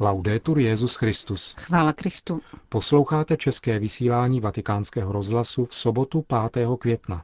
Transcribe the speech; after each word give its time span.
Laudetur 0.00 0.58
Jezus 0.58 0.94
Christus. 0.96 1.54
Chvála 1.58 1.92
Kristu. 1.92 2.40
Posloucháte 2.68 3.36
české 3.36 3.78
vysílání 3.78 4.40
Vatikánského 4.40 5.12
rozhlasu 5.12 5.64
v 5.64 5.74
sobotu 5.74 6.24
5. 6.52 6.68
května. 6.78 7.22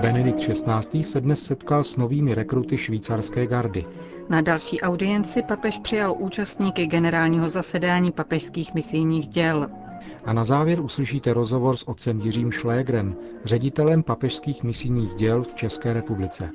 Benedikt 0.00 0.40
XVI. 0.40 1.02
se 1.02 1.20
dnes 1.20 1.44
setkal 1.44 1.84
s 1.84 1.96
novými 1.96 2.34
rekruty 2.34 2.78
švýcarské 2.78 3.46
gardy. 3.46 3.84
Na 4.28 4.40
další 4.40 4.80
audienci 4.80 5.42
papež 5.42 5.78
přijal 5.78 6.14
účastníky 6.18 6.86
generálního 6.86 7.48
zasedání 7.48 8.12
papežských 8.12 8.74
misijních 8.74 9.28
děl. 9.28 9.68
A 10.24 10.32
na 10.32 10.44
závěr 10.44 10.80
uslyšíte 10.80 11.32
rozhovor 11.32 11.76
s 11.76 11.88
otcem 11.88 12.20
Jiřím 12.20 12.52
Šlégrem, 12.52 13.16
ředitelem 13.44 14.02
papežských 14.02 14.62
misijních 14.62 15.14
děl 15.14 15.42
v 15.42 15.54
České 15.54 15.92
republice. 15.92 16.50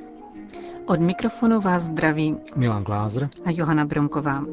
Od 0.85 0.99
mikrofonu 0.99 1.61
vás 1.61 1.83
zdraví 1.83 2.37
Milan 2.55 2.83
Glázer 2.83 3.29
a 3.45 3.51
Johana 3.51 3.85
Bronková. 3.85 4.45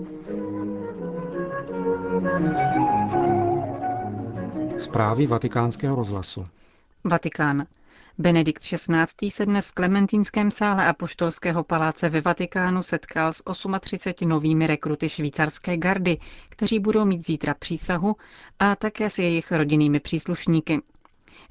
Zprávy 4.78 5.26
vatikánského 5.26 5.96
rozhlasu. 5.96 6.44
Vatikán. 7.04 7.64
Benedikt 8.20 8.62
XVI. 8.62 9.30
se 9.30 9.46
dnes 9.46 9.68
v 9.68 9.72
Klementínském 9.72 10.50
sále 10.50 10.86
Apoštolského 10.86 11.64
paláce 11.64 12.08
ve 12.08 12.20
Vatikánu 12.20 12.82
setkal 12.82 13.32
s 13.32 13.42
38 13.80 14.28
novými 14.28 14.66
rekruty 14.66 15.08
švýcarské 15.08 15.76
gardy, 15.76 16.18
kteří 16.48 16.78
budou 16.78 17.04
mít 17.04 17.26
zítra 17.26 17.54
přísahu 17.54 18.16
a 18.58 18.76
také 18.76 19.10
s 19.10 19.18
jejich 19.18 19.52
rodinnými 19.52 20.00
příslušníky. 20.00 20.80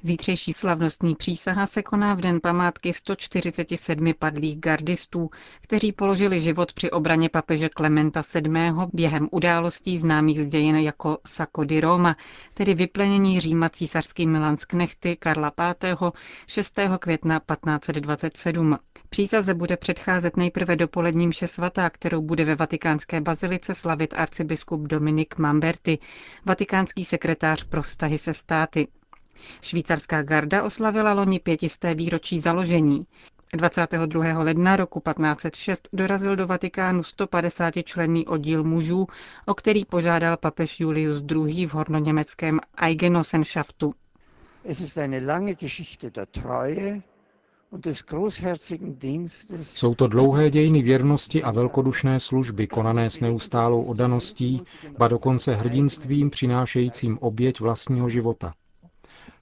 Zítřejší 0.02 0.52
slavnostní 0.52 1.14
přísaha 1.14 1.66
se 1.66 1.82
koná 1.82 2.14
v 2.14 2.20
den 2.20 2.40
památky 2.40 2.92
147 2.92 4.14
padlých 4.18 4.58
gardistů, 4.60 5.30
kteří 5.60 5.92
položili 5.92 6.40
život 6.40 6.72
při 6.72 6.90
obraně 6.90 7.28
papeže 7.28 7.68
Klementa 7.68 8.22
VII. 8.34 8.50
během 8.92 9.28
událostí 9.30 9.98
známých 9.98 10.44
z 10.44 10.48
dějin 10.48 10.76
jako 10.76 11.18
Sacco 11.26 11.64
di 11.64 11.80
Roma, 11.80 12.16
tedy 12.54 12.74
vyplenění 12.74 13.40
Říma 13.40 13.68
císařským 13.68 14.32
Milansknechty 14.32 15.16
Karla 15.16 15.52
V. 15.58 16.12
6. 16.46 16.74
května 17.00 17.40
1527. 17.40 18.78
Přísaze 19.10 19.54
bude 19.54 19.76
předcházet 19.76 20.36
nejprve 20.36 20.76
dopoledním 20.76 21.28
mše 21.28 21.46
svatá, 21.46 21.90
kterou 21.90 22.22
bude 22.22 22.44
ve 22.44 22.54
vatikánské 22.54 23.20
bazilice 23.20 23.74
slavit 23.74 24.14
arcibiskup 24.16 24.80
Dominik 24.80 25.38
Mamberti, 25.38 25.98
vatikánský 26.44 27.04
sekretář 27.04 27.64
pro 27.64 27.82
vztahy 27.82 28.18
se 28.18 28.34
státy. 28.34 28.88
Švýcarská 29.62 30.22
garda 30.22 30.62
oslavila 30.62 31.12
loni 31.12 31.40
pětisté 31.40 31.94
výročí 31.94 32.38
založení. 32.38 33.06
22. 33.56 34.38
ledna 34.38 34.76
roku 34.76 35.00
1506 35.00 35.88
dorazil 35.92 36.36
do 36.36 36.46
Vatikánu 36.46 37.02
150 37.02 37.74
členný 37.84 38.26
oddíl 38.26 38.64
mužů, 38.64 39.06
o 39.46 39.54
který 39.54 39.84
požádal 39.84 40.36
papež 40.36 40.80
Julius 40.80 41.22
II. 41.30 41.66
v 41.66 41.74
hornoněmeckém 41.74 42.60
Eigenossenschaftu. 42.82 43.94
Jsou 49.62 49.94
to 49.94 50.06
dlouhé 50.06 50.50
dějiny 50.50 50.82
věrnosti 50.82 51.42
a 51.42 51.50
velkodušné 51.50 52.20
služby, 52.20 52.66
konané 52.66 53.10
s 53.10 53.20
neustálou 53.20 53.82
oddaností, 53.82 54.62
ba 54.98 55.08
dokonce 55.08 55.54
hrdinstvím 55.54 56.30
přinášejícím 56.30 57.18
oběť 57.18 57.60
vlastního 57.60 58.08
života. 58.08 58.54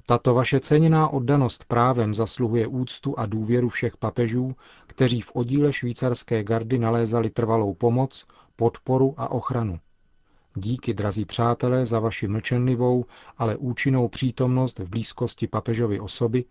Tato 0.09 0.35
vaše 0.35 0.61
ceněná 0.61 1.09
oddanost 1.09 1.65
právem 1.65 2.15
zasluhuje 2.15 2.67
úctu 2.67 3.19
a 3.19 3.27
důvěru 3.27 3.69
všech 3.69 3.97
papežů, 3.97 4.57
kteří 4.87 5.21
v 5.21 5.31
oddíle 5.35 5.73
švýcarské 5.73 6.45
gardy 6.45 6.79
nalézali 6.79 7.31
trvalou 7.31 7.75
pomoc, 7.75 8.27
podporu 8.57 9.15
a 9.17 9.31
ochranu. 9.31 9.79
Díky, 10.55 10.95
drazí 10.95 11.25
přátelé, 11.25 11.87
za 11.87 12.01
vaši 12.01 12.29
mlčenlivou, 12.29 13.05
ale 13.39 13.57
účinnou 13.57 14.09
přítomnost 14.09 14.79
v 14.79 14.89
blízkosti 14.89 15.47
papežovy 15.47 16.01
osoby, 16.01 16.45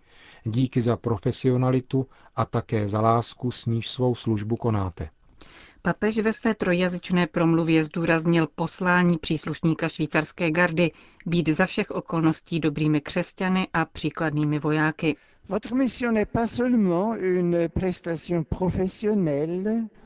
díky 0.43 0.81
za 0.81 0.97
profesionalitu 0.97 2.07
a 2.35 2.45
také 2.45 2.87
za 2.87 3.01
lásku, 3.01 3.51
s 3.51 3.65
níž 3.65 3.89
svou 3.89 4.15
službu 4.15 4.55
konáte. 4.55 5.09
Papež 5.85 6.19
ve 6.19 6.33
své 6.33 6.55
trojjazyčné 6.55 7.27
promluvě 7.27 7.83
zdůraznil 7.83 8.47
poslání 8.55 9.17
příslušníka 9.17 9.89
švýcarské 9.89 10.51
gardy 10.51 10.91
být 11.25 11.49
za 11.49 11.65
všech 11.65 11.91
okolností 11.91 12.59
dobrými 12.59 13.01
křesťany 13.01 13.67
a 13.73 13.85
příkladnými 13.85 14.59
vojáky. 14.59 15.15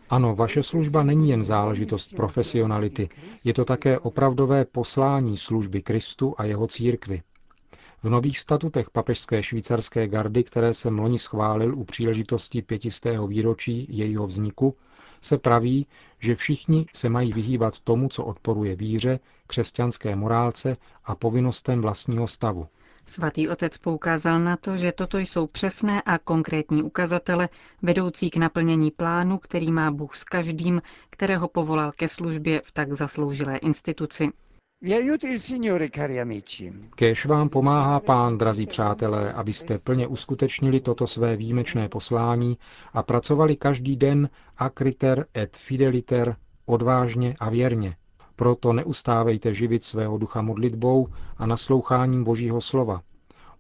Ano, 0.10 0.36
vaše 0.36 0.64
služba 0.64 1.04
není 1.04 1.30
jen 1.30 1.44
záležitost 1.44 2.16
profesionality, 2.16 3.10
je 3.44 3.54
to 3.54 3.66
také 3.66 4.00
opravdové 4.00 4.66
poslání 4.66 5.38
služby 5.38 5.82
Kristu 5.82 6.36
a 6.38 6.44
jeho 6.44 6.68
církvi. 6.68 7.22
V 8.04 8.10
nových 8.10 8.40
statutech 8.40 8.90
papežské 8.90 9.44
švýcarské 9.44 10.08
gardy, 10.08 10.44
které 10.44 10.74
jsem 10.74 11.00
loni 11.00 11.20
schválil 11.20 11.76
u 11.78 11.84
příležitosti 11.84 12.62
pětistého 12.62 13.28
výročí 13.28 13.88
jejího 13.90 14.28
vzniku, 14.28 14.76
se 15.22 15.38
praví, 15.38 15.88
že 16.20 16.36
všichni 16.36 16.86
se 16.94 17.10
mají 17.10 17.34
vyhýbat 17.34 17.80
tomu, 17.80 18.10
co 18.10 18.24
odporuje 18.26 18.76
víře, 18.76 19.20
křesťanské 19.48 20.16
morálce 20.16 20.78
a 21.06 21.16
povinnostem 21.16 21.82
vlastního 21.82 22.28
stavu. 22.28 22.68
Svatý 23.06 23.50
otec 23.50 23.78
poukázal 23.78 24.40
na 24.40 24.58
to, 24.58 24.78
že 24.78 24.92
toto 24.92 25.18
jsou 25.18 25.48
přesné 25.48 26.02
a 26.02 26.18
konkrétní 26.18 26.84
ukazatele 26.84 27.50
vedoucí 27.82 28.30
k 28.30 28.38
naplnění 28.38 28.92
plánu, 28.92 29.38
který 29.38 29.72
má 29.72 29.92
Bůh 29.92 30.16
s 30.16 30.24
každým, 30.24 30.82
kterého 31.10 31.48
povolal 31.48 31.92
ke 31.92 32.08
službě 32.08 32.62
v 32.66 32.72
tak 32.72 32.94
zasloužilé 32.94 33.58
instituci. 33.58 34.30
Kéž 36.96 37.26
vám 37.26 37.50
pomáhá 37.50 38.00
pán, 38.00 38.38
drazí 38.38 38.66
přátelé, 38.66 39.34
abyste 39.34 39.78
plně 39.80 40.08
uskutečnili 40.08 40.80
toto 40.80 41.08
své 41.08 41.36
výjimečné 41.36 41.90
poslání 41.90 42.58
a 42.94 43.04
pracovali 43.04 43.56
každý 43.56 43.96
den 43.96 44.30
acriter 44.58 45.26
et 45.38 45.58
fideliter, 45.58 46.36
odvážně 46.66 47.36
a 47.40 47.50
věrně. 47.50 47.96
Proto 48.36 48.74
neustávejte 48.74 49.54
živit 49.54 49.84
svého 49.84 50.18
ducha 50.18 50.42
modlitbou 50.42 51.08
a 51.38 51.46
nasloucháním 51.46 52.24
Božího 52.24 52.62
slova. 52.62 53.02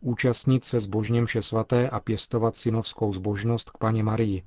Účastnit 0.01 0.65
se 0.65 0.79
zbožněm 0.79 1.25
vše 1.25 1.41
svaté 1.41 1.89
a 1.89 1.99
pěstovat 1.99 2.55
synovskou 2.55 3.13
zbožnost 3.13 3.69
k 3.69 3.77
paně 3.77 4.03
Marii. 4.03 4.43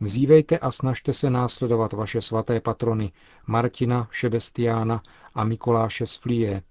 Vzívejte 0.00 0.58
a 0.58 0.70
snažte 0.70 1.12
se 1.12 1.30
následovat 1.30 1.92
vaše 1.92 2.20
svaté 2.20 2.60
patrony 2.60 3.12
Martina, 3.46 4.08
Šebestiána 4.10 5.02
a 5.34 5.44
Mikoláše 5.44 6.06
z 6.06 6.14
Flie, 6.16 6.62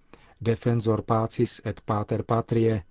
Defensor 0.42 1.02
Pacis 1.02 1.62
et 1.66 1.82
Pater 1.82 2.24
Patrie, 2.24 2.84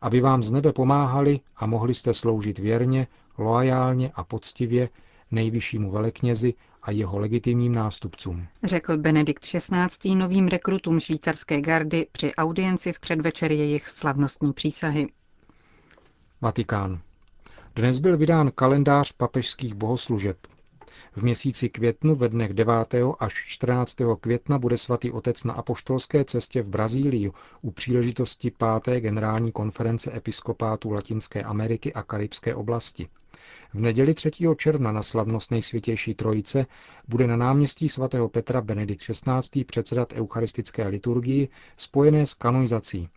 aby 0.00 0.20
vám 0.20 0.42
z 0.42 0.50
nebe 0.50 0.72
pomáhali 0.72 1.40
a 1.56 1.66
mohli 1.66 1.94
jste 1.94 2.14
sloužit 2.14 2.58
věrně, 2.58 3.06
loajálně 3.38 4.10
a 4.14 4.24
poctivě 4.24 4.88
nejvyššímu 5.30 5.90
veleknězi 5.90 6.54
a 6.82 6.90
jeho 6.90 7.18
legitimním 7.18 7.74
nástupcům. 7.74 8.46
Řekl 8.64 8.96
Benedikt 8.96 9.44
XVI. 9.46 10.14
novým 10.14 10.48
rekrutům 10.48 11.00
švýcarské 11.00 11.60
gardy 11.60 12.06
při 12.12 12.34
audienci 12.34 12.92
v 12.92 13.00
předvečer 13.00 13.52
jejich 13.52 13.88
slavnostní 13.88 14.52
přísahy. 14.52 15.06
Vatikán. 16.40 17.00
Dnes 17.76 17.98
byl 17.98 18.16
vydán 18.16 18.50
kalendář 18.54 19.12
papežských 19.12 19.74
bohoslužeb. 19.74 20.36
V 21.12 21.22
měsíci 21.22 21.68
květnu 21.68 22.14
ve 22.14 22.28
dnech 22.28 22.52
9. 22.54 22.74
až 23.18 23.34
14. 23.46 23.96
května 24.20 24.58
bude 24.58 24.76
svatý 24.76 25.10
otec 25.10 25.44
na 25.44 25.52
apoštolské 25.52 26.24
cestě 26.24 26.62
v 26.62 26.70
Brazílii 26.70 27.30
u 27.62 27.70
příležitosti 27.70 28.52
5. 28.84 29.00
generální 29.00 29.52
konference 29.52 30.16
episkopátů 30.16 30.90
Latinské 30.92 31.42
Ameriky 31.42 31.92
a 31.92 32.02
Karibské 32.02 32.54
oblasti. 32.54 33.08
V 33.74 33.80
neděli 33.80 34.14
3. 34.14 34.30
června 34.56 34.92
na 34.92 35.02
slavnost 35.02 35.50
nejsvětější 35.50 36.14
trojice 36.14 36.66
bude 37.08 37.26
na 37.26 37.36
náměstí 37.36 37.88
svatého 37.88 38.28
Petra 38.28 38.60
Benedikt 38.60 39.00
XVI. 39.02 39.64
předsedat 39.64 40.12
eucharistické 40.12 40.88
liturgii 40.88 41.48
spojené 41.76 42.26
s 42.26 42.34
kanonizací, 42.34 43.08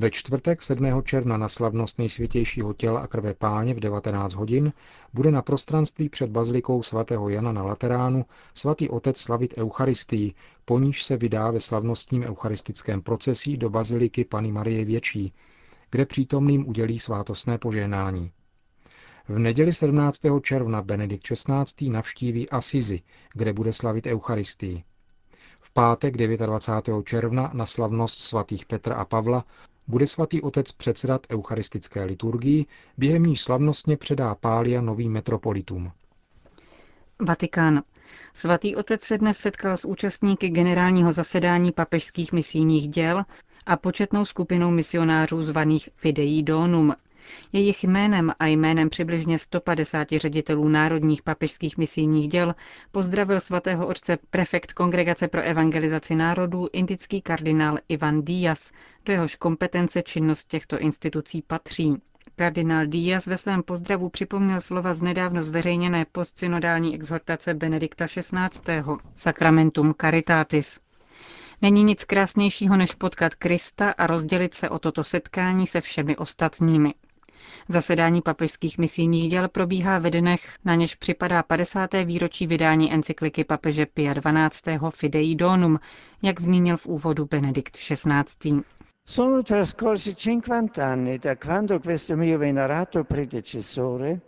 ve 0.00 0.10
čtvrtek 0.10 0.62
7. 0.62 1.02
června 1.02 1.36
na 1.36 1.48
slavnost 1.48 1.98
nejsvětějšího 1.98 2.72
těla 2.72 3.00
a 3.00 3.06
krve 3.06 3.34
páně 3.34 3.74
v 3.74 3.80
19 3.80 4.34
hodin 4.34 4.72
bude 5.14 5.30
na 5.30 5.42
prostranství 5.42 6.08
před 6.08 6.30
bazilikou 6.30 6.82
svatého 6.82 7.28
Jana 7.28 7.52
na 7.52 7.62
Lateránu 7.62 8.24
svatý 8.54 8.88
otec 8.88 9.18
slavit 9.18 9.54
Eucharistii, 9.58 10.34
po 10.64 10.78
níž 10.78 11.04
se 11.04 11.16
vydá 11.16 11.50
ve 11.50 11.60
slavnostním 11.60 12.22
eucharistickém 12.22 13.02
procesí 13.02 13.56
do 13.56 13.70
baziliky 13.70 14.24
Pany 14.24 14.52
Marie 14.52 14.84
Větší, 14.84 15.32
kde 15.90 16.06
přítomným 16.06 16.68
udělí 16.68 16.98
svátostné 16.98 17.58
požehnání. 17.58 18.30
V 19.28 19.38
neděli 19.38 19.72
17. 19.72 20.20
června 20.42 20.82
Benedikt 20.82 21.22
XVI. 21.32 21.90
navštíví 21.90 22.50
Asizi, 22.50 23.00
kde 23.34 23.52
bude 23.52 23.72
slavit 23.72 24.06
Eucharistii. 24.06 24.82
V 25.60 25.72
pátek 25.72 26.16
29. 26.16 27.06
června 27.06 27.50
na 27.54 27.66
slavnost 27.66 28.18
svatých 28.18 28.66
Petra 28.66 28.94
a 28.94 29.04
Pavla 29.04 29.44
bude 29.88 30.06
svatý 30.06 30.42
otec 30.42 30.72
předsedat 30.72 31.26
eucharistické 31.30 32.04
liturgii, 32.04 32.66
během 32.98 33.22
níž 33.22 33.40
slavnostně 33.40 33.96
předá 33.96 34.34
pália 34.34 34.80
novým 34.80 35.12
metropolitům. 35.12 35.92
Vatikán. 37.20 37.82
Svatý 38.34 38.76
otec 38.76 39.02
se 39.02 39.18
dnes 39.18 39.38
setkal 39.38 39.76
s 39.76 39.84
účastníky 39.84 40.48
generálního 40.48 41.12
zasedání 41.12 41.72
papežských 41.72 42.32
misijních 42.32 42.88
děl 42.88 43.22
a 43.66 43.76
početnou 43.76 44.24
skupinou 44.24 44.70
misionářů 44.70 45.42
zvaných 45.44 45.88
Fidei 45.96 46.42
Donum. 46.42 46.94
Jejich 47.52 47.84
jménem 47.84 48.32
a 48.38 48.46
jménem 48.46 48.90
přibližně 48.90 49.38
150 49.38 50.08
ředitelů 50.16 50.68
národních 50.68 51.22
papežských 51.22 51.78
misijních 51.78 52.28
děl 52.28 52.54
pozdravil 52.92 53.40
svatého 53.40 53.86
otce 53.86 54.18
prefekt 54.30 54.72
Kongregace 54.72 55.28
pro 55.28 55.40
evangelizaci 55.42 56.14
národů 56.14 56.68
indický 56.72 57.22
kardinál 57.22 57.78
Ivan 57.88 58.22
Díaz, 58.22 58.70
do 59.04 59.12
jehož 59.12 59.34
kompetence 59.36 60.02
činnost 60.02 60.44
těchto 60.48 60.78
institucí 60.78 61.42
patří. 61.46 61.94
Kardinál 62.36 62.86
Díaz 62.86 63.26
ve 63.26 63.36
svém 63.36 63.62
pozdravu 63.62 64.08
připomněl 64.08 64.60
slova 64.60 64.94
z 64.94 65.02
nedávno 65.02 65.42
zveřejněné 65.42 66.06
postsynodální 66.12 66.94
exhortace 66.94 67.54
Benedikta 67.54 68.06
XVI. 68.06 68.82
Sacramentum 69.14 69.94
Caritatis. 70.00 70.80
Není 71.62 71.82
nic 71.84 72.04
krásnějšího, 72.04 72.76
než 72.76 72.92
potkat 72.94 73.34
Krista 73.34 73.90
a 73.90 74.06
rozdělit 74.06 74.54
se 74.54 74.68
o 74.68 74.78
toto 74.78 75.04
setkání 75.04 75.66
se 75.66 75.80
všemi 75.80 76.16
ostatními. 76.16 76.94
Zasedání 77.68 78.22
papežských 78.22 78.78
misijních 78.78 79.30
děl 79.30 79.48
probíhá 79.48 79.98
ve 79.98 80.10
dnech, 80.10 80.58
na 80.64 80.74
něž 80.74 80.94
připadá 80.94 81.42
50. 81.42 81.90
výročí 82.04 82.46
vydání 82.46 82.92
encykliky 82.92 83.44
papeže 83.44 83.86
Pia 83.86 84.14
XII. 84.14 84.78
Fidei 84.90 85.34
Donum, 85.34 85.80
jak 86.22 86.40
zmínil 86.40 86.76
v 86.76 86.86
úvodu 86.86 87.26
Benedikt 87.30 87.76
XVI. 87.76 88.62
Sono 89.06 89.42
trascorsi 89.42 90.14
50 90.14 90.78
anni 90.78 91.18
da 91.18 91.34
quando 91.36 91.80
questo 91.80 92.16
mio 92.16 92.38
venerato 92.38 93.04
predecessore 93.04 94.20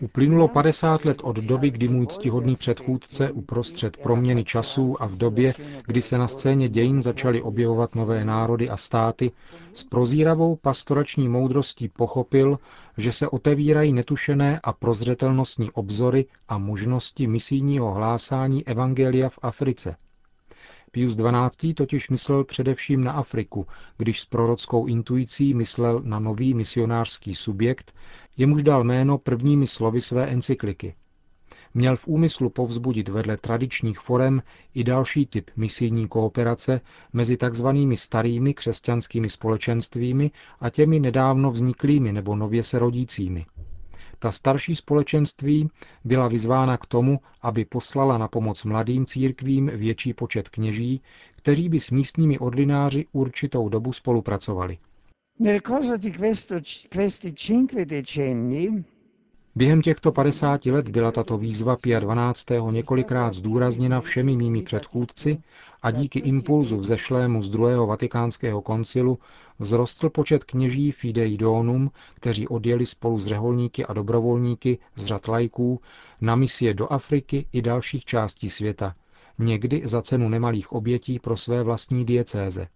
Uplynulo 0.00 0.48
50 0.48 1.04
let 1.04 1.20
od 1.24 1.36
doby, 1.36 1.70
kdy 1.70 1.88
můj 1.88 2.06
ctihodný 2.06 2.56
předchůdce 2.56 3.30
uprostřed 3.30 3.96
proměny 3.96 4.44
časů 4.44 5.02
a 5.02 5.06
v 5.06 5.18
době, 5.18 5.54
kdy 5.86 6.02
se 6.02 6.18
na 6.18 6.28
scéně 6.28 6.68
dějin 6.68 7.02
začaly 7.02 7.42
objevovat 7.42 7.94
nové 7.94 8.24
národy 8.24 8.68
a 8.70 8.76
státy, 8.76 9.32
s 9.72 9.84
prozíravou 9.84 10.56
pastorační 10.56 11.28
moudrostí 11.28 11.88
pochopil, 11.88 12.58
že 12.96 13.12
se 13.12 13.28
otevírají 13.28 13.92
netušené 13.92 14.60
a 14.62 14.72
prozřetelnostní 14.72 15.70
obzory 15.70 16.26
a 16.48 16.58
možnosti 16.58 17.26
misijního 17.26 17.92
hlásání 17.92 18.66
Evangelia 18.68 19.28
v 19.28 19.38
Africe– 19.42 19.96
Pius 20.90 21.16
XII. 21.16 21.74
totiž 21.74 22.08
myslel 22.08 22.44
především 22.44 23.04
na 23.04 23.12
Afriku, 23.12 23.66
když 23.96 24.20
s 24.20 24.24
prorockou 24.24 24.86
intuicí 24.86 25.54
myslel 25.54 26.00
na 26.04 26.18
nový 26.18 26.54
misionářský 26.54 27.34
subjekt, 27.34 27.94
jemuž 28.36 28.62
dal 28.62 28.84
jméno 28.84 29.18
prvními 29.18 29.66
slovy 29.66 30.00
své 30.00 30.26
encykliky. 30.26 30.94
Měl 31.74 31.96
v 31.96 32.08
úmyslu 32.08 32.50
povzbudit 32.50 33.08
vedle 33.08 33.36
tradičních 33.36 33.98
forem 33.98 34.42
i 34.74 34.84
další 34.84 35.26
typ 35.26 35.50
misijní 35.56 36.08
kooperace 36.08 36.80
mezi 37.12 37.36
tzv. 37.36 37.66
starými 37.94 38.54
křesťanskými 38.54 39.28
společenstvími 39.28 40.30
a 40.60 40.70
těmi 40.70 41.00
nedávno 41.00 41.50
vzniklými 41.50 42.12
nebo 42.12 42.36
nově 42.36 42.62
se 42.62 42.78
rodícími– 42.78 43.46
ta 44.18 44.32
starší 44.32 44.74
společenství 44.76 45.68
byla 46.04 46.28
vyzvána 46.28 46.76
k 46.76 46.86
tomu, 46.86 47.20
aby 47.42 47.64
poslala 47.64 48.18
na 48.18 48.28
pomoc 48.28 48.64
mladým 48.64 49.06
církvím 49.06 49.70
větší 49.74 50.14
počet 50.14 50.48
kněží, 50.48 51.00
kteří 51.36 51.68
by 51.68 51.80
s 51.80 51.90
místními 51.90 52.38
ordináři 52.38 53.06
určitou 53.12 53.68
dobu 53.68 53.92
spolupracovali. 53.92 54.78
Nel 55.38 55.60
corso 55.60 55.96
di 55.96 56.12
questi 56.88 57.32
cinque 57.32 57.84
decenni 57.84 58.84
Během 59.58 59.82
těchto 59.82 60.12
50 60.12 60.66
let 60.66 60.88
byla 60.88 61.12
tato 61.12 61.38
výzva 61.38 61.76
Pia 61.76 62.00
12. 62.00 62.46
několikrát 62.70 63.34
zdůrazněna 63.34 64.00
všemi 64.00 64.36
mými 64.36 64.62
předchůdci 64.62 65.38
a 65.82 65.90
díky 65.90 66.18
impulzu 66.18 66.76
vzešlému 66.76 67.42
z 67.42 67.48
druhého 67.48 67.86
vatikánského 67.86 68.62
koncilu 68.62 69.18
vzrostl 69.60 70.10
počet 70.10 70.44
kněží 70.44 70.92
Fidei 70.92 71.36
Donum, 71.36 71.90
kteří 72.14 72.48
odjeli 72.48 72.86
spolu 72.86 73.18
s 73.20 73.26
řeholníky 73.26 73.84
a 73.86 73.92
dobrovolníky 73.92 74.78
z 74.96 75.04
řad 75.04 75.28
lajků 75.28 75.80
na 76.20 76.36
misie 76.36 76.74
do 76.74 76.92
Afriky 76.92 77.46
i 77.52 77.62
dalších 77.62 78.04
částí 78.04 78.50
světa, 78.50 78.94
někdy 79.38 79.82
za 79.84 80.02
cenu 80.02 80.28
nemalých 80.28 80.72
obětí 80.72 81.18
pro 81.18 81.36
své 81.36 81.62
vlastní 81.62 82.04
diecéze. 82.04 82.68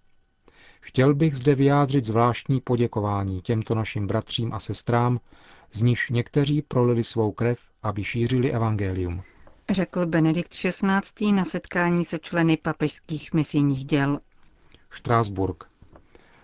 Chtěl 0.85 1.15
bych 1.15 1.37
zde 1.37 1.55
vyjádřit 1.55 2.05
zvláštní 2.05 2.61
poděkování 2.61 3.41
těmto 3.41 3.75
našim 3.75 4.07
bratřím 4.07 4.53
a 4.53 4.59
sestrám, 4.59 5.21
z 5.73 5.83
nichž 5.83 6.11
někteří 6.11 6.63
prolili 6.63 7.05
svou 7.05 7.33
krev, 7.33 7.59
aby 7.83 8.05
šířili 8.05 8.53
evangelium. 8.53 9.23
Řekl 9.71 10.07
Benedikt 10.07 10.53
XVI. 10.55 11.33
na 11.33 11.45
setkání 11.45 12.05
se 12.05 12.19
členy 12.19 12.57
papežských 12.57 13.35
misijních 13.35 13.85
děl. 13.85 14.19
Štrásburg. 14.91 15.65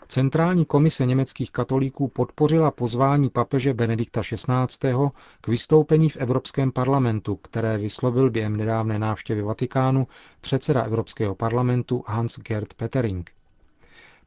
Centrální 0.09 0.65
komise 0.65 1.07
německých 1.07 1.51
katolíků 1.51 2.09
podpořila 2.09 2.71
pozvání 2.71 3.31
papeže 3.31 3.75
Benedikta 3.75 4.21
XVI. 4.23 4.95
k 5.41 5.49
vystoupení 5.49 6.09
v 6.09 6.17
Evropském 6.17 6.73
parlamentu, 6.73 7.37
které 7.37 7.79
vyslovil 7.79 8.31
během 8.31 8.57
nedávné 8.57 8.99
návštěvy 8.99 9.43
Vatikánu 9.43 10.07
předseda 10.41 10.83
Evropského 10.83 11.35
parlamentu 11.35 12.05
Hans-Gerd 12.07 12.75
Petering. 12.75 13.38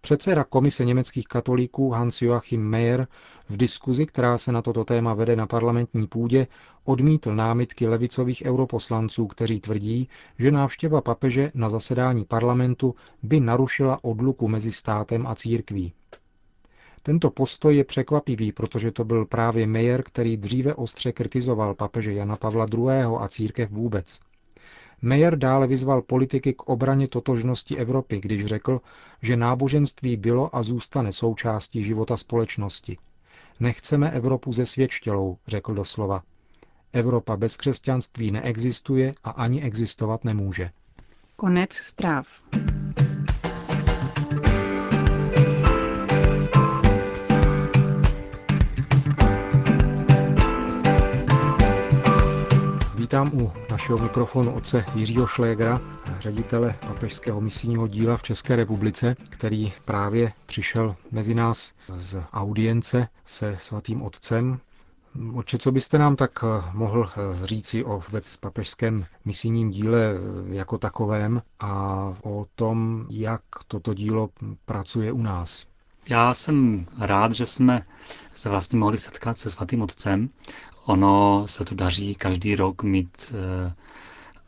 Předseda 0.04 0.44
Komise 0.44 0.86
německých 0.86 1.28
katolíků 1.28 1.90
Hans-Joachim 1.92 2.60
Mayer 2.70 3.08
v 3.50 3.58
diskuzi, 3.58 4.06
která 4.06 4.38
se 4.38 4.52
na 4.52 4.62
toto 4.62 4.86
téma 4.86 5.14
vede 5.14 5.36
na 5.36 5.48
parlamentní 5.48 6.08
půdě, 6.08 6.48
odmítl 6.84 7.36
námitky 7.36 7.88
levicových 7.88 8.44
europoslanců, 8.46 9.28
kteří 9.28 9.60
tvrdí, 9.60 10.10
že 10.40 10.52
návštěva 10.52 11.02
papeže 11.02 11.52
na 11.54 11.70
zasedání 11.70 12.26
parlamentu 12.26 12.96
by 13.24 13.40
narušila 13.40 14.04
odluku 14.04 14.48
mezi 14.48 14.72
státem 14.72 15.28
a 15.28 15.36
církví. 15.36 15.94
Tento 17.04 17.30
postoj 17.32 17.76
je 17.78 17.84
překvapivý, 17.84 18.52
protože 18.52 18.92
to 18.92 19.04
byl 19.04 19.26
právě 19.26 19.68
Mayer, 19.68 20.04
který 20.04 20.38
dříve 20.38 20.74
ostře 20.76 21.12
kritizoval 21.12 21.76
papeže 21.76 22.14
Jana 22.14 22.36
Pavla 22.36 22.66
II. 22.74 22.88
a 23.20 23.28
církev 23.28 23.72
vůbec. 23.72 24.20
Meyer 25.02 25.38
dále 25.38 25.68
vyzval 25.68 26.02
politiky 26.02 26.54
k 26.54 26.62
obraně 26.64 27.08
totožnosti 27.08 27.78
Evropy, 27.78 28.20
když 28.20 28.46
řekl, 28.46 28.82
že 29.22 29.38
náboženství 29.38 30.18
bylo 30.18 30.56
a 30.56 30.64
zůstane 30.64 31.12
součástí 31.12 31.84
života 31.84 32.18
společnosti. 32.18 32.98
Nechceme 33.60 34.12
Evropu 34.12 34.52
ze 34.52 34.66
svědčtělou, 34.66 35.38
řekl 35.48 35.74
doslova. 35.74 36.24
Evropa 36.94 37.38
bez 37.38 37.58
křesťanství 37.58 38.32
neexistuje 38.32 39.14
a 39.24 39.30
ani 39.30 39.62
existovat 39.64 40.24
nemůže. 40.24 40.70
Konec 41.36 41.74
zpráv. 41.74 42.28
Vítám 53.12 53.32
u 53.34 53.52
našeho 53.72 54.00
mikrofonu 54.00 54.54
otce 54.56 54.86
Jiřího 54.96 55.28
Šlégra, 55.28 55.82
ředitele 56.20 56.76
papežského 56.88 57.42
misijního 57.42 57.88
díla 57.88 58.18
v 58.18 58.24
České 58.24 58.56
republice, 58.56 59.16
který 59.30 59.74
právě 59.86 60.34
přišel 60.46 60.96
mezi 61.12 61.36
nás 61.36 61.74
z 61.96 62.24
audience 62.34 63.08
se 63.26 63.56
svatým 63.60 64.02
otcem. 64.02 64.60
Oče, 65.34 65.58
co 65.58 65.72
byste 65.72 65.98
nám 65.98 66.16
tak 66.16 66.32
eh, 66.44 66.64
mohl 66.74 67.10
eh, 67.10 67.48
říci 67.48 67.84
o 67.84 68.04
vůbec 68.08 68.38
papežském 68.38 69.06
misijním 69.26 69.70
díle 69.70 70.00
eh, 70.02 70.18
jako 70.56 70.78
takovém 70.78 71.42
a 71.60 71.96
o 72.24 72.46
tom, 72.56 73.06
jak 73.10 73.42
toto 73.68 73.94
dílo 73.94 74.30
pracuje 74.66 75.12
u 75.12 75.22
nás? 75.22 75.66
Já 76.10 76.34
jsem 76.34 76.86
rád, 77.00 77.32
že 77.32 77.46
jsme 77.46 77.86
se 78.34 78.50
vlastně 78.50 78.80
mohli 78.80 78.98
setkat 78.98 79.38
se 79.38 79.50
svatým 79.50 79.82
otcem 79.82 80.30
Ono 80.86 81.44
se 81.48 81.66
tu 81.66 81.76
daří 81.76 82.16
každý 82.16 82.56
rok 82.56 82.84
mít 82.84 83.34
eh, 83.34 83.74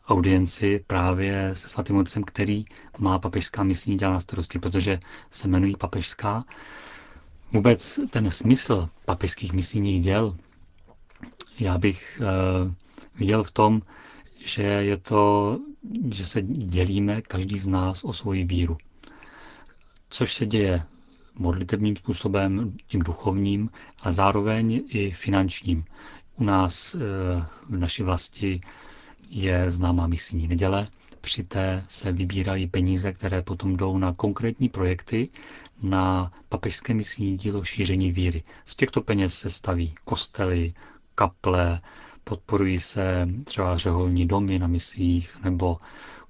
audienci 0.08 0.84
právě 0.86 1.50
se 1.54 1.68
svatým 1.68 1.96
otcem, 1.96 2.22
který 2.24 2.64
má 2.98 3.18
papežská 3.18 3.62
misijní 3.62 3.98
děla 3.98 4.12
na 4.12 4.20
starosti, 4.20 4.58
protože 4.58 4.98
se 5.30 5.48
jmenují 5.48 5.76
papežská. 5.76 6.44
Vůbec 7.52 8.00
ten 8.10 8.30
smysl 8.30 8.88
papežských 9.04 9.52
misijních 9.52 10.04
děl 10.04 10.36
já 11.58 11.78
bych 11.78 12.20
uh, 12.66 12.72
viděl 13.18 13.44
v 13.44 13.50
tom, 13.50 13.82
že 14.44 14.62
je 14.62 14.96
to, 14.96 15.58
že 16.12 16.26
se 16.26 16.42
dělíme 16.42 17.22
každý 17.22 17.58
z 17.58 17.66
nás 17.66 18.04
o 18.04 18.12
svoji 18.12 18.44
víru. 18.44 18.76
Což 20.08 20.32
se 20.34 20.46
děje 20.46 20.82
modlitebním 21.34 21.96
způsobem, 21.96 22.76
tím 22.86 23.00
duchovním, 23.00 23.70
a 24.00 24.12
zároveň 24.12 24.82
i 24.88 25.10
finančním. 25.10 25.84
U 26.36 26.44
nás 26.44 26.94
eh, 26.94 26.98
v 27.68 27.76
naší 27.78 28.02
vlasti 28.02 28.60
je 29.30 29.70
známá 29.70 30.06
misijní 30.06 30.48
neděle, 30.48 30.88
při 31.20 31.44
té 31.44 31.84
se 31.88 32.12
vybírají 32.12 32.66
peníze, 32.66 33.12
které 33.12 33.42
potom 33.42 33.76
jdou 33.76 33.98
na 33.98 34.12
konkrétní 34.14 34.68
projekty, 34.68 35.28
na 35.82 36.32
papežské 36.48 36.94
misijní 36.94 37.36
dílo 37.36 37.64
šíření 37.64 38.12
víry. 38.12 38.42
Z 38.64 38.76
těchto 38.76 39.00
peněz 39.00 39.34
se 39.34 39.50
staví 39.50 39.94
kostely, 40.04 40.74
kaple, 41.14 41.80
podporují 42.24 42.78
se 42.80 43.28
třeba 43.44 43.76
řeholní 43.76 44.26
domy 44.26 44.58
na 44.58 44.66
misích, 44.66 45.36
nebo 45.44 45.78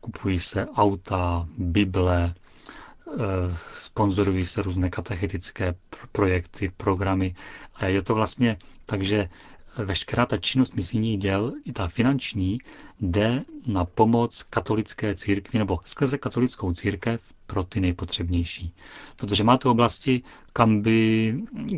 kupují 0.01 0.39
se 0.41 0.67
auta, 0.67 1.49
bible, 1.59 2.35
eh, 2.35 3.57
sponzorují 3.83 4.47
se 4.47 4.63
různé 4.63 4.91
katechetické 4.91 5.75
projekty, 6.13 6.73
programy. 6.77 7.35
A 7.75 7.87
je 7.87 8.03
to 8.03 8.15
vlastně 8.15 8.57
tak, 8.87 9.03
že 9.05 9.29
veškerá 9.77 10.27
ta 10.27 10.37
činnost 10.37 10.75
misijních 10.75 11.19
děl, 11.19 11.53
i 11.65 11.73
ta 11.73 11.87
finanční, 11.89 12.59
jde 13.01 13.43
na 13.67 13.85
pomoc 13.85 14.43
katolické 14.43 15.15
církvi 15.15 15.59
nebo 15.59 15.81
skrze 15.85 16.19
katolickou 16.19 16.73
církev 16.73 17.33
pro 17.47 17.65
ty 17.65 17.81
nejpotřebnější. 17.81 18.75
Protože 19.17 19.45
máte 19.45 19.69
oblasti, 19.69 20.23
kam, 20.53 20.81
by, 20.83 21.35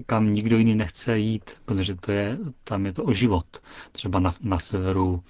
kam 0.07 0.33
nikdo 0.33 0.59
jiný 0.59 0.75
nechce 0.75 1.19
jít, 1.19 1.51
protože 1.65 1.95
to 1.95 2.13
je, 2.13 2.39
tam 2.65 2.87
je 2.87 2.93
to 2.93 3.05
o 3.05 3.13
život. 3.13 3.47
Třeba 3.93 4.19
na, 4.21 4.31
na 4.41 4.59
severu 4.59 5.23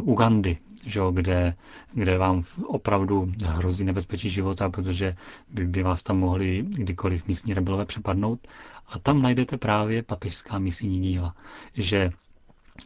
Ugandy, 0.00 0.58
že 0.86 1.00
kde, 1.12 1.54
kde 1.92 2.18
vám 2.18 2.42
opravdu 2.66 3.32
hrozí 3.46 3.84
nebezpečí 3.84 4.30
života, 4.30 4.70
protože 4.70 5.16
by, 5.50 5.66
by 5.66 5.82
vás 5.82 6.02
tam 6.02 6.18
mohli 6.18 6.64
kdykoliv 6.68 7.26
místní 7.28 7.54
rebelové 7.54 7.84
přepadnout. 7.84 8.40
A 8.88 8.98
tam 8.98 9.22
najdete 9.22 9.56
právě 9.56 10.02
papežská 10.02 10.58
misijní 10.58 11.00
díla, 11.00 11.34
že 11.74 12.10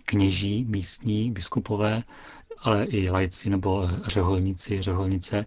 kněží 0.04 0.64
místní, 0.68 1.30
biskupové, 1.30 2.02
ale 2.62 2.84
i 2.84 3.10
lajci 3.10 3.50
nebo 3.50 3.88
řeholníci, 4.06 4.82
řeholnice, 4.82 5.44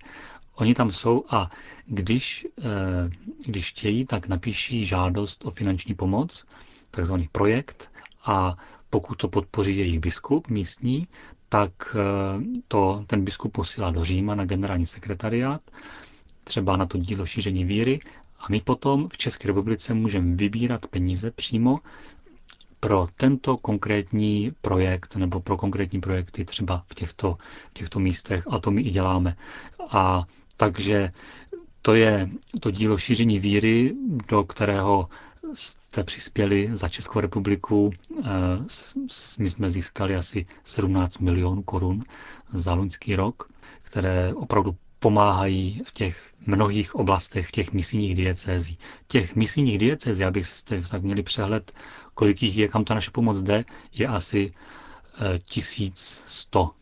oni 0.55 0.73
tam 0.73 0.91
jsou 0.91 1.23
a 1.29 1.51
když, 1.85 2.47
eh, 2.61 3.09
když 3.45 3.69
chtějí, 3.69 4.05
tak 4.05 4.27
napíší 4.27 4.85
žádost 4.85 5.45
o 5.45 5.51
finanční 5.51 5.95
pomoc, 5.95 6.45
takzvaný 6.91 7.29
projekt 7.31 7.91
a 8.25 8.57
pokud 8.91 9.15
to 9.15 9.27
podpoří 9.27 9.77
jejich 9.77 9.99
biskup 9.99 10.47
místní, 10.47 11.07
tak 11.49 11.71
eh, 11.95 12.43
to 12.67 13.03
ten 13.07 13.23
biskup 13.25 13.51
posílá 13.51 13.91
do 13.91 14.03
Říma 14.05 14.35
na 14.35 14.45
generální 14.45 14.85
sekretariát, 14.85 15.61
třeba 16.43 16.77
na 16.77 16.85
to 16.85 16.97
dílo 16.97 17.25
šíření 17.25 17.65
víry 17.65 17.99
a 18.39 18.45
my 18.49 18.61
potom 18.61 19.09
v 19.09 19.17
České 19.17 19.47
republice 19.47 19.93
můžeme 19.93 20.35
vybírat 20.35 20.87
peníze 20.87 21.31
přímo 21.31 21.79
pro 22.79 23.07
tento 23.17 23.57
konkrétní 23.57 24.51
projekt 24.61 25.15
nebo 25.15 25.39
pro 25.39 25.57
konkrétní 25.57 26.01
projekty 26.01 26.45
třeba 26.45 26.83
v 26.87 26.95
těchto, 26.95 27.37
těchto 27.73 27.99
místech 27.99 28.43
a 28.49 28.59
to 28.59 28.71
my 28.71 28.81
i 28.81 28.89
děláme. 28.89 29.35
A 29.89 30.23
takže 30.57 31.11
to 31.81 31.93
je 31.95 32.29
to 32.59 32.71
dílo 32.71 32.97
šíření 32.97 33.39
víry, 33.39 33.93
do 34.29 34.43
kterého 34.43 35.09
jste 35.53 36.03
přispěli 36.03 36.69
za 36.73 36.89
Českou 36.89 37.19
republiku. 37.19 37.91
Eh, 38.19 38.27
my 39.39 39.49
jsme 39.49 39.69
získali 39.69 40.15
asi 40.15 40.45
17 40.63 41.17
milionů 41.17 41.63
korun 41.63 42.03
za 42.53 42.73
loňský 42.73 43.15
rok, 43.15 43.49
které 43.83 44.33
opravdu 44.33 44.75
pomáhají 44.99 45.81
v 45.85 45.91
těch 45.91 46.33
mnohých 46.45 46.95
oblastech, 46.95 47.47
v 47.47 47.51
těch 47.51 47.73
misijních 47.73 48.15
diecézí. 48.15 48.77
Těch 49.07 49.35
misijních 49.35 49.77
diecézí, 49.77 50.23
abyste 50.23 50.81
tak 50.81 51.01
měli 51.01 51.23
přehled, 51.23 51.71
kolik 52.13 52.43
jich 52.43 52.57
je, 52.57 52.67
kam 52.67 52.85
ta 52.85 52.93
naše 52.93 53.11
pomoc 53.11 53.41
jde, 53.41 53.65
je 53.93 54.07
asi 54.07 54.53
1100 55.45 56.69
eh, 56.73 56.77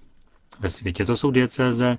ve 0.59 0.69
světě. 0.69 1.05
To 1.05 1.17
jsou 1.17 1.31
diecéze, 1.31 1.97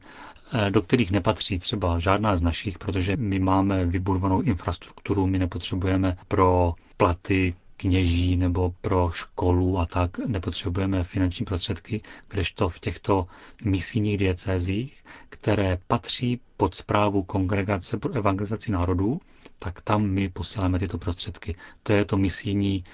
do 0.71 0.83
kterých 0.83 1.11
nepatří 1.11 1.59
třeba 1.59 1.99
žádná 1.99 2.37
z 2.37 2.42
našich, 2.42 2.78
protože 2.78 3.16
my 3.16 3.38
máme 3.38 3.85
vybudovanou 3.87 4.40
infrastrukturu, 4.42 5.26
my 5.26 5.38
nepotřebujeme 5.38 6.16
pro 6.28 6.75
platy 6.97 7.54
kněží 7.80 8.37
nebo 8.37 8.75
pro 8.80 9.11
školu 9.14 9.78
a 9.78 9.87
tak 9.87 10.19
nepotřebujeme 10.19 11.04
finanční 11.04 11.45
prostředky, 11.47 12.00
kdežto 12.28 12.69
v 12.69 12.78
těchto 12.80 13.26
misijních 13.64 14.19
diecézích, 14.19 15.04
které 15.28 15.78
patří 15.87 16.40
pod 16.57 16.75
zprávu 16.75 17.23
Kongregace 17.23 17.99
pro 17.99 18.12
evangelizaci 18.12 18.73
národů, 18.73 19.21
tak 19.59 19.80
tam 19.80 20.02
my 20.07 20.28
posíláme 20.28 20.78
tyto 20.78 20.99
prostředky. 20.99 21.54
To 21.83 21.92
je 21.92 22.04
to 22.04 22.16
misijní 22.16 22.85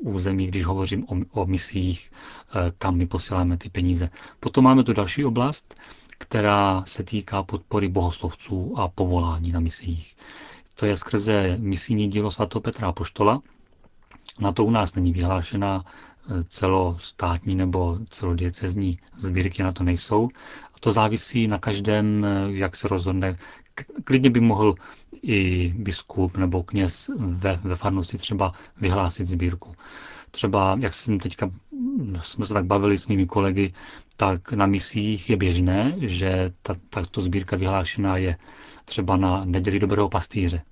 území, 0.00 0.46
když 0.46 0.64
hovořím 0.64 1.04
o, 1.08 1.40
o 1.42 1.46
misích, 1.46 2.10
eh, 2.54 2.72
kam 2.78 2.96
my 2.96 3.06
posíláme 3.06 3.56
ty 3.56 3.70
peníze. 3.70 4.10
Potom 4.40 4.64
máme 4.64 4.84
tu 4.84 4.92
další 4.92 5.24
oblast, 5.24 5.74
která 6.18 6.82
se 6.86 7.04
týká 7.04 7.42
podpory 7.42 7.88
bohoslovců 7.88 8.74
a 8.78 8.88
povolání 8.88 9.52
na 9.52 9.60
misích. 9.60 10.16
To 10.74 10.86
je 10.86 10.96
skrze 10.96 11.56
misijní 11.60 12.08
dílo 12.10 12.30
svatého 12.30 12.60
Petra 12.60 12.92
Poštola, 12.92 13.40
na 14.40 14.52
to 14.52 14.64
u 14.64 14.70
nás 14.70 14.94
není 14.94 15.12
vyhlášena 15.12 15.84
eh, 15.84 16.44
celostátní 16.44 17.54
nebo 17.54 17.98
celodiecezní 18.08 18.98
sbírky, 19.16 19.62
na 19.62 19.72
to 19.72 19.84
nejsou. 19.84 20.28
A 20.74 20.78
to 20.80 20.92
závisí 20.92 21.46
na 21.48 21.58
každém, 21.58 22.24
eh, 22.24 22.46
jak 22.52 22.76
se 22.76 22.88
rozhodne. 22.88 23.36
Klidně 24.04 24.30
by 24.30 24.40
mohl 24.40 24.74
i 25.22 25.72
biskup 25.76 26.36
nebo 26.36 26.62
kněz 26.62 27.10
ve, 27.18 27.60
ve 27.64 27.76
farnosti 27.76 28.18
třeba 28.18 28.52
vyhlásit 28.80 29.26
sbírku. 29.26 29.74
Třeba, 30.34 30.76
jak 30.80 30.94
jsem 30.94 31.18
teďka, 31.18 31.50
jsme 32.20 32.46
se 32.46 32.54
tak 32.54 32.64
bavili 32.64 32.98
s 32.98 33.06
mými 33.06 33.26
kolegy, 33.26 33.72
tak 34.16 34.52
na 34.52 34.66
misích 34.66 35.30
je 35.30 35.36
běžné, 35.36 35.94
že 36.00 36.50
ta, 36.62 36.74
tato 36.90 37.20
sbírka 37.20 37.56
vyhlášená 37.56 38.16
je 38.16 38.36
třeba 38.84 39.16
na 39.16 39.44
neděli 39.44 39.78
dobrého 39.78 40.08
pastýře. 40.08 40.62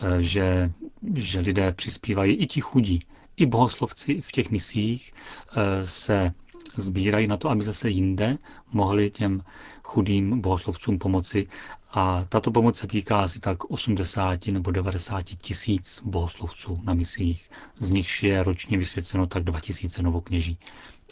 Eh, 0.00 0.22
že, 0.22 0.70
že 1.14 1.40
lidé 1.40 1.72
přispívají, 1.72 2.34
i 2.34 2.46
ti 2.46 2.60
chudí, 2.60 3.02
i 3.36 3.46
bohoslovci 3.46 4.20
v 4.20 4.32
těch 4.32 4.50
misích 4.50 5.12
eh, 5.56 5.86
se 5.86 6.32
sbírají 6.76 7.26
na 7.26 7.36
to, 7.36 7.50
aby 7.50 7.64
zase 7.64 7.90
jinde 7.90 8.38
mohli 8.72 9.10
těm 9.10 9.42
chudým 9.82 10.40
bohoslovcům 10.40 10.98
pomoci. 10.98 11.46
A 11.90 12.24
tato 12.28 12.50
pomoc 12.50 12.76
se 12.78 12.86
týká 12.86 13.20
asi 13.20 13.40
tak 13.40 13.64
80 13.64 14.46
nebo 14.46 14.70
90 14.70 15.22
tisíc 15.24 16.02
bohoslovců 16.04 16.80
na 16.84 16.94
misích. 16.94 17.50
Z 17.78 17.90
nich 17.90 18.22
je 18.22 18.42
ročně 18.42 18.78
vysvěceno 18.78 19.26
tak 19.26 19.44
2000 19.44 20.02
novokněží. 20.02 20.58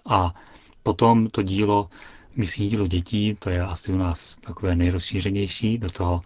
A 0.07 0.35
potom 0.83 1.27
to 1.27 1.43
dílo, 1.43 1.89
misijní 2.37 2.71
dílo 2.71 2.87
dětí, 2.87 3.37
to 3.39 3.51
je 3.51 3.63
asi 3.63 3.93
u 3.93 3.97
nás 3.97 4.37
takové 4.37 4.77
nejrozšířenější, 4.77 5.79
do 5.79 5.91
toho 5.91 6.23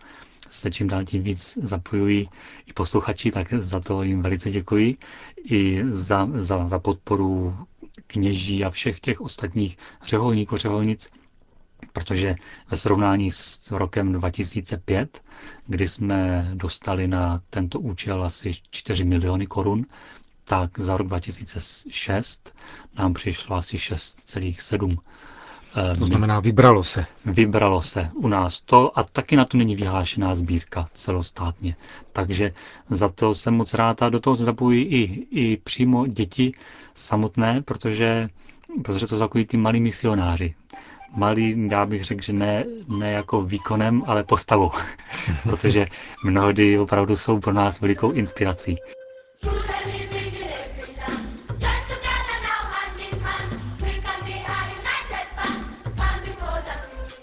se 0.51 0.71
čím 0.71 0.89
dál 0.89 1.05
tím 1.05 1.23
víc 1.23 1.59
zapojují 1.63 2.29
i 2.67 2.73
posluchači, 2.73 3.31
tak 3.31 3.55
za 3.59 3.81
to 3.81 4.03
jim 4.03 4.23
velice 4.23 4.51
děkuji. 4.51 4.97
I 5.45 5.83
za, 5.89 6.29
za, 6.35 6.69
za 6.69 6.79
podporu 6.79 7.57
kněží 8.07 8.65
a 8.65 8.71
všech 8.71 9.01
těch 9.01 9.21
ostatních 9.21 9.79
řeholníků, 10.07 10.57
řeholnic, 10.57 11.11
protože 11.93 12.35
ve 12.71 12.77
srovnání 12.77 13.31
s 13.31 13.71
rokem 13.71 14.13
2005, 14.13 15.23
kdy 15.67 15.89
jsme 15.89 16.51
dostali 16.55 17.09
na 17.09 17.41
tento 17.51 17.81
účel 17.81 18.25
asi 18.25 18.53
4 18.71 19.05
miliony 19.05 19.47
korun, 19.47 19.85
tak 20.45 20.79
za 20.79 20.97
rok 20.97 21.07
2006 21.07 22.55
nám 22.99 23.15
přišlo 23.15 23.57
asi 23.57 23.77
6,7 23.77 24.97
Eh, 24.99 25.03
to 25.99 26.07
znamená, 26.07 26.41
vybralo 26.41 26.85
se. 26.85 27.07
Vybralo 27.25 27.83
se 27.83 28.11
u 28.15 28.29
nás 28.29 28.61
to 28.61 28.99
a 28.99 29.03
taky 29.03 29.37
na 29.37 29.45
to 29.45 29.57
není 29.57 29.77
vyhlášená 29.77 30.35
sbírka 30.35 30.87
celostátně. 30.95 31.77
Takže 32.13 32.53
za 32.91 33.09
to 33.09 33.35
jsem 33.35 33.55
moc 33.55 33.75
rád 33.75 34.03
a 34.03 34.09
do 34.09 34.21
toho 34.21 34.37
se 34.37 34.45
zapojí 34.45 34.83
i, 34.85 35.27
i 35.41 35.57
přímo 35.57 36.07
děti 36.07 36.53
samotné, 36.95 37.63
protože, 37.63 38.29
protože 38.85 39.07
to 39.07 39.17
jsou 39.17 39.19
takový 39.19 39.47
ty 39.47 39.57
malí 39.57 39.81
misionáři. 39.81 40.55
Malý, 41.17 41.69
já 41.71 41.87
bych 41.87 42.05
řekl, 42.05 42.23
že 42.23 42.33
ne, 42.33 42.65
ne 42.89 43.13
jako 43.13 43.43
výkonem, 43.43 44.03
ale 44.07 44.25
postavou, 44.25 44.71
protože 45.43 45.87
mnohdy 46.25 46.79
opravdu 46.79 47.17
jsou 47.17 47.41
pro 47.41 47.53
nás 47.53 47.81
velikou 47.81 48.11
inspirací. 48.13 48.77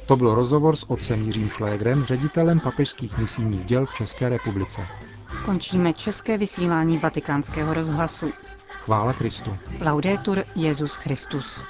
To 0.08 0.16
byl 0.16 0.36
rozhovor 0.36 0.76
s 0.76 0.84
otcem 0.90 1.22
Jiřím 1.22 1.50
Šlégrem, 1.50 2.04
ředitelem 2.04 2.60
papežských 2.60 3.18
misijních 3.18 3.66
děl 3.66 3.86
v 3.86 3.94
České 3.94 4.30
republice. 4.30 4.88
Končíme 5.46 5.94
české 5.94 6.38
vysílání 6.38 6.98
vatikánského 6.98 7.74
rozhlasu. 7.74 8.34
Chvála 8.80 9.14
Kristu. 9.14 9.58
Laudetur 9.82 10.44
Jezus 10.56 10.96
Christus. 10.96 11.66